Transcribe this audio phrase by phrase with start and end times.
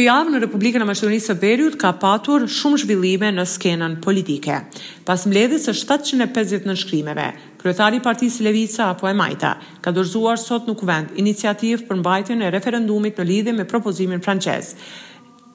[0.00, 4.56] Kjo javë në Republikën e Maqedonisë së Veriut ka patur shumë zhvillime në skenën politike.
[5.04, 7.26] Pas mbledhjes së 750 nënshkrimeve,
[7.60, 9.50] kryetari i Partisë Levica apo e Majta
[9.84, 14.72] ka dorëzuar sot në kuvent iniciativë për mbajtjen e referendumit në lidhje me propozimin francez.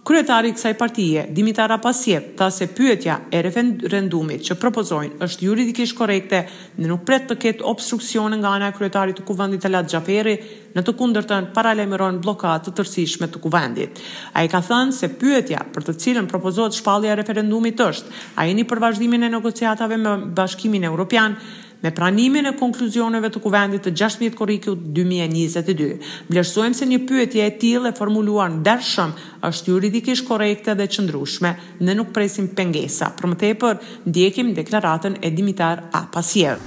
[0.06, 6.44] Kryetari kësaj partie, Dimitar Apasjev, tha se pyetja e referendumit që propozojnë është juridikisht korrekte
[6.78, 10.36] dhe nuk pret të ketë obstruksione nga ana e kryetarit të kuvendit Elat Xhaferi,
[10.78, 14.04] në të kundërtën paralajmëron bllokadë të tërësishme të kuvendit.
[14.38, 18.68] Ai ka thënë se pyetja për të cilën propozohet shpallja e referendumit është, a jeni
[18.70, 21.40] për vazhdimin e negociatave me Bashkimin Evropian,
[21.86, 25.98] Me pranimin e konkluzioneve të kuvendit të 16 korikut 2022,
[26.34, 29.12] Vlerësojmë se një pyetje e tillë e formuluar në dërshëm
[29.46, 31.52] është juridikisht korekte dhe qëndrushme,
[31.86, 33.12] në nuk presim pengesa.
[33.20, 33.78] Për më tepër,
[34.10, 36.58] ndjekim deklaratën e dimitar a Pasier.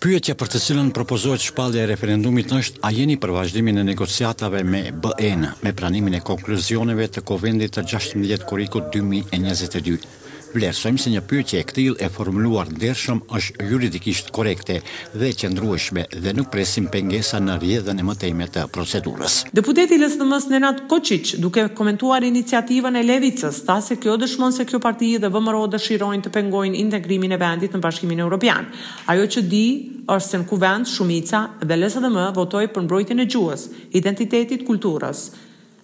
[0.00, 4.64] Pyetja për të cilën propozohet shpallja e referendumit është a jeni për vazhdimin e negociatave
[4.64, 10.16] me BN me pranimin e konkluzioneve të kuvendit të 16 korrikut 2022
[10.54, 14.80] vlerësojmë se një pyetje e këtill e formuluar ndershëm është juridikisht korrekte
[15.14, 19.40] dhe e qëndrueshme dhe nuk presim pengesa në rrjedhën e mëtejme të procedurës.
[19.56, 24.66] Deputeti i LSM-s Nenad Koçiç, duke komentuar iniciativën e Levicës, tha se kjo dëshmon se
[24.68, 28.66] kjo parti dhe VMRO dëshirojnë të pengojnë integrimin e vendit në Bashkimin Evropian.
[29.12, 29.64] Ajo që di
[30.10, 33.68] është se në kuvend shumica dhe LSM votoi për mbrojtjen e gjuhës,
[34.00, 35.28] identitetit, kulturës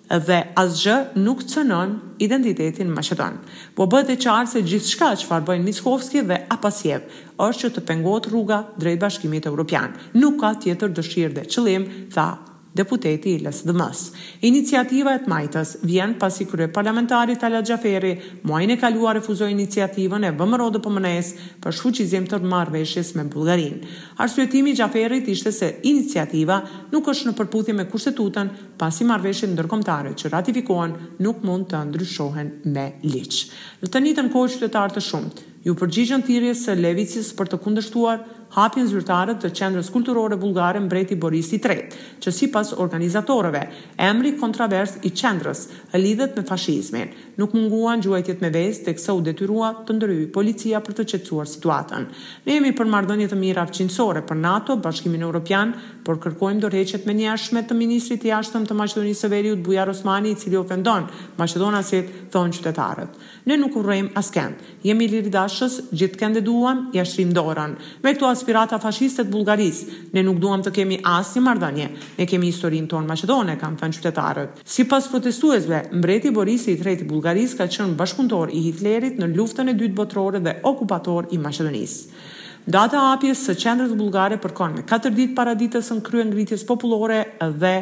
[0.09, 3.41] dhe asgjë nuk cënon identitetin Maqedon.
[3.75, 7.09] Po bëhet e qartë se gjithë shka që farë bëjnë Miskovski dhe Apasjev
[7.47, 9.97] është që të pengot rruga drejt bashkimit e Europian.
[10.15, 12.29] Nuk ka tjetër dëshirë dhe qëlim, tha
[12.77, 14.01] deputeti i Les Dëmës.
[14.49, 18.13] Iniciativa e të majtës vjen pasi krye parlamentari Tala Gjaferi
[18.49, 21.31] muajnë e kaluar refuzoj iniciativën e vëmëro dhe pëmënes
[21.65, 23.81] për shfuqizim të marveshjes me Bulgarin.
[24.27, 26.61] Arsuetimi Gjaferit ishte se iniciativa
[26.93, 32.55] nuk është në përputhje me kushtetutën pasi marveshjet ndërkomtare që ratifikohen nuk mund të ndryshohen
[32.77, 33.45] me liqë.
[33.83, 37.49] Në të një të në kohë qytetarë të shumë, ju përgjigjën thirrjes së Levicis për
[37.51, 38.21] të kundërshtuar
[38.57, 41.81] hapjen zyrtare të qendrës kulturore bullgare Mbreti Boris III,
[42.23, 43.63] që sipas organizatorëve,
[44.09, 47.11] emri kontravers i qendrës e lidhet me fashizmin.
[47.43, 52.07] Nuk munguan gjuajtjet me vezë teksa u detyrua të ndryhy policia për të qetësuar situatën.
[52.47, 55.75] Ne jemi për marrëdhënie të mirë afqinsore për NATO, Bashkimin Evropian,
[56.07, 60.31] por kërkojmë dorëheqjet me njëshme të ministrit të jashtëm të Maqedonisë së Veriut Bujar Osmani,
[60.31, 61.11] i cili ofendon
[61.41, 63.19] maqedonasit thonë qytetarët.
[63.51, 64.63] Ne nuk urrejm askënd.
[64.87, 67.03] Jemi lirë moshës gjithë kënde duam ja
[67.37, 67.77] dorën.
[68.05, 71.89] Me këto aspirata fashiste të Bullgarisë, ne nuk duam të kemi asnjë një marrëdhënie.
[72.19, 74.61] Ne kemi historinë tonë maqedone, kam thënë qytetarët.
[74.67, 79.75] Sipas protestuesve, mbreti Boris i III i ka qenë bashkëpunëtor i Hitlerit në luftën e
[79.81, 82.25] dytë botërore dhe okupator i Maqedonisë.
[82.67, 87.21] Data hapjes së qendrës bullgare përkon me 4 ditë para ditës së kryengritjes popullore
[87.63, 87.75] dhe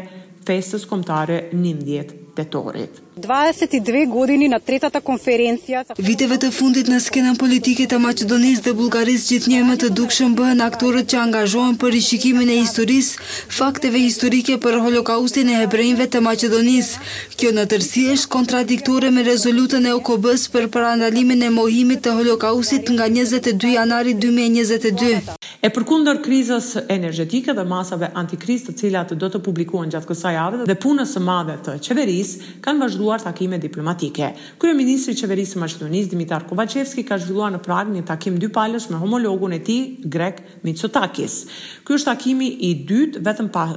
[0.45, 3.04] festës kombëtare 19 tetorit.
[3.17, 5.85] 22 godini në tretata konferencija.
[6.03, 10.63] Viteve të fundit në skenën politike të Macedonis dhe Bulgaris gjithnje më të dukshëm bëhen
[10.65, 13.13] aktorët që angazhohen për ishikimin e historis,
[13.59, 16.97] fakteve historike për holokaustin e hebrejnve të Macedonis.
[17.39, 18.05] Kjo në tërsi
[18.35, 25.23] kontradiktore me rezolutën e OKB-s për parandalimin e mohimit të holokaustit nga 22 janari 2022.
[25.65, 30.67] E përkundër krizës energetike dhe masave antikriz të cilat do të publikohen gjatë kësaj jave
[30.69, 34.33] dhe punës së madhe të qeverisë kanë vazhdu zhvilluar takime diplomatike.
[34.59, 38.89] Kryeministri i Qeverisë së Maqedonisë Dimitar Kovacevski ka zhvilluar në Prag një takim dy palësh
[38.93, 41.43] me homologun e tij grek Mitsotakis.
[41.85, 43.69] Ky është takimi i dytë vetëm pa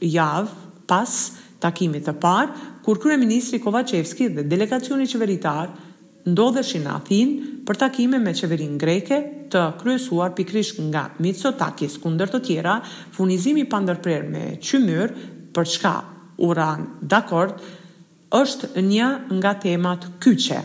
[0.00, 1.18] javë pas
[1.60, 5.70] takimit të parë kur kryeministri Kovacevski dhe delegacioni qeveritar
[6.28, 9.20] ndodheshin në Athinë për takime me qeverinë greke
[9.52, 12.78] të kryesuar pikrisht nga Mitsotakis kundër të tjera,
[13.14, 15.14] furnizimi pa ndërprerje me qymyr
[15.56, 15.94] për çka
[16.40, 17.60] u ran dakord
[18.34, 19.08] është një
[19.38, 20.60] nga temat kyqe.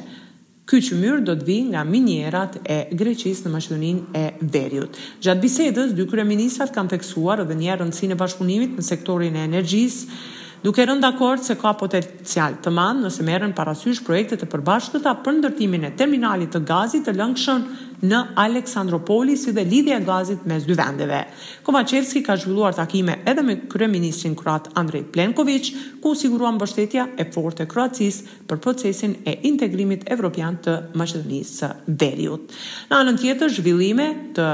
[0.65, 4.97] Kyqëmyr do të vijë nga minjerat e Greqis në Maqedonin e Veriut.
[5.21, 10.17] Gjatë bisedës, dy kreministrat kanë teksuar edhe një rëndësin e bashkëpunimit në sektorin e energjisë,
[10.65, 15.37] duke rënë dakord se ka potencial të madh nëse merren parasysh projektet e përbashkëta për
[15.39, 17.67] ndërtimin e terminalit të gazit të lëngshëm
[18.09, 21.21] në Aleksandropolis si dhe lidhja e gazit mes dy vendeve.
[21.65, 25.71] Kovacevski ka zhvilluar takime edhe me kryeministrin kroat Andrej Plenković,
[26.03, 28.09] ku sigurua mbështetja e fortë e
[28.49, 31.69] për procesin e integrimit evropian të Maqedonisë së
[32.01, 32.53] Veriut.
[32.89, 34.49] Në anën tjetër, zhvillime të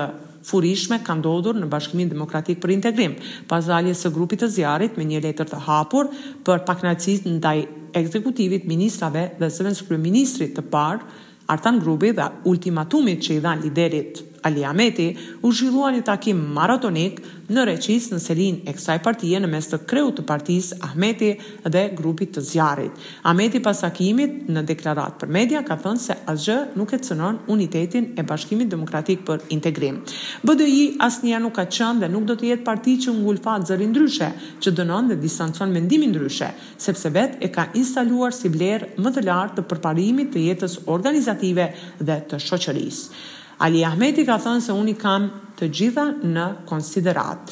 [0.46, 3.14] furishme ka ndodhur në Bashkimin Demokratik për Integrim,
[3.50, 6.10] pas daljes së grupit të zjarrit me një letër të hapur
[6.48, 7.60] për pakënaqësi ndaj
[8.00, 11.04] ekzekutivit, ministrave dhe së vendos kryeministrit të parë,
[11.52, 15.06] Artan Grubi dhe ultimatumit që i dhan liderit Ali Ameti
[15.46, 17.20] u zhvillua një takim maratonik
[17.52, 21.28] në reqis në selin e kësaj partije në mes të kreu të partijës Ahmeti
[21.74, 23.04] dhe grupit të zjarit.
[23.32, 28.08] Ameti pas takimit në deklarat për media ka thënë se asgjë nuk e cënon unitetin
[28.18, 30.00] e bashkimit demokratik për integrim.
[30.48, 33.94] BDI asnia nuk ka qënë dhe nuk do të jetë parti që ngull fatë zërin
[33.94, 34.32] ndryshe,
[34.64, 36.50] që dënon dhe distancon mendimin ndryshe,
[36.88, 41.70] sepse vet e ka instaluar si bler më të lartë të përparimit të jetës organizative
[42.10, 43.30] dhe të shoqërisë.
[43.62, 45.28] Ali Ahmeti ka thënë se unë i kam
[45.60, 47.52] të gjitha në konsiderat,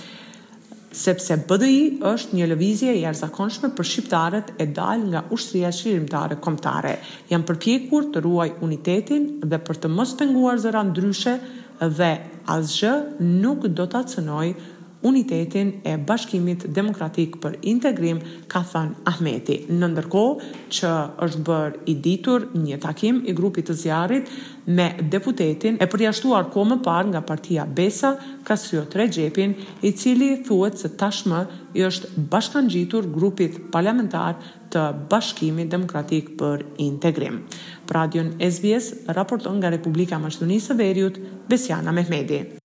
[1.00, 1.76] sepse BDI
[2.12, 6.96] është një lëvizje i arzakonshme për shqiptarët e dal nga ushtria shqirimtare komptare.
[7.30, 11.36] Jam përpjekur të ruaj unitetin dhe për të mos të nguar zëra ndryshe
[12.02, 12.10] dhe
[12.58, 12.96] asgjë
[13.38, 14.48] nuk do të atësënoj
[15.04, 18.18] Unitetin e Bashkimit Demokratik për Integrim,
[18.52, 19.56] ka thënë Ahmeti.
[19.72, 20.24] Në ndërko
[20.76, 20.92] që
[21.28, 24.34] është bërë i ditur një takim i grupit të zjarit
[24.68, 28.12] me deputetin e përjashtuar komë më par nga partia Besa,
[28.92, 29.56] tre gjepin,
[29.88, 31.46] i cili thuet se tashmë
[31.80, 34.36] i është bashkan gjitur grupit parlamentar
[34.74, 37.46] të Bashkimit Demokratik për Integrim.
[37.88, 42.59] Pra Radion SBS raporton nga Republika Maqedonisë së Veriut, Besiana Mehmeti.